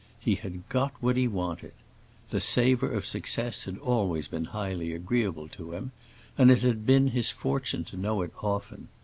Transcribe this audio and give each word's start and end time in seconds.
He 0.19 0.33
had 0.33 0.67
got 0.67 0.93
what 0.99 1.15
he 1.15 1.27
wanted. 1.27 1.73
The 2.31 2.41
savor 2.41 2.89
of 2.89 3.05
success 3.05 3.65
had 3.65 3.77
always 3.77 4.27
been 4.27 4.45
highly 4.45 4.93
agreeable 4.95 5.47
to 5.49 5.73
him, 5.73 5.91
and 6.39 6.49
it 6.49 6.63
had 6.63 6.87
been 6.87 7.09
his 7.09 7.29
fortune 7.29 7.83
to 7.83 7.97
know 7.97 8.23
it 8.23 8.33
often. 8.41 8.87